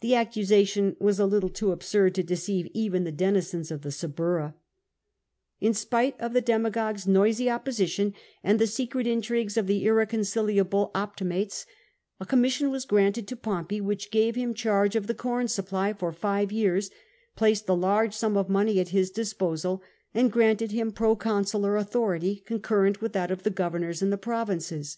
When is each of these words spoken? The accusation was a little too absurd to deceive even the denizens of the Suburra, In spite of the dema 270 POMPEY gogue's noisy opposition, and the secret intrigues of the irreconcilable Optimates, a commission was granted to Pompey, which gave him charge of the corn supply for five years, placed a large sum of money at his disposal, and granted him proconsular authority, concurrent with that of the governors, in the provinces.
The 0.00 0.16
accusation 0.16 0.96
was 0.98 1.20
a 1.20 1.24
little 1.24 1.48
too 1.48 1.70
absurd 1.70 2.16
to 2.16 2.24
deceive 2.24 2.68
even 2.74 3.04
the 3.04 3.12
denizens 3.12 3.70
of 3.70 3.82
the 3.82 3.92
Suburra, 3.92 4.56
In 5.60 5.72
spite 5.72 6.20
of 6.20 6.32
the 6.32 6.42
dema 6.42 6.72
270 6.72 6.72
POMPEY 6.74 6.92
gogue's 6.98 7.06
noisy 7.06 7.48
opposition, 7.48 8.14
and 8.42 8.58
the 8.58 8.66
secret 8.66 9.06
intrigues 9.06 9.56
of 9.56 9.68
the 9.68 9.84
irreconcilable 9.84 10.90
Optimates, 10.96 11.64
a 12.18 12.26
commission 12.26 12.72
was 12.72 12.84
granted 12.84 13.28
to 13.28 13.36
Pompey, 13.36 13.80
which 13.80 14.10
gave 14.10 14.34
him 14.34 14.52
charge 14.52 14.96
of 14.96 15.06
the 15.06 15.14
corn 15.14 15.46
supply 15.46 15.92
for 15.92 16.10
five 16.10 16.50
years, 16.50 16.90
placed 17.36 17.68
a 17.68 17.74
large 17.74 18.14
sum 18.14 18.36
of 18.36 18.48
money 18.48 18.80
at 18.80 18.88
his 18.88 19.12
disposal, 19.12 19.80
and 20.12 20.32
granted 20.32 20.72
him 20.72 20.90
proconsular 20.90 21.76
authority, 21.76 22.42
concurrent 22.46 23.00
with 23.00 23.12
that 23.12 23.30
of 23.30 23.44
the 23.44 23.48
governors, 23.48 24.02
in 24.02 24.10
the 24.10 24.18
provinces. 24.18 24.96